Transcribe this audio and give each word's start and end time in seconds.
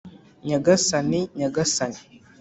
nyagasani! 0.47 1.19
nyagasani! 1.37 1.99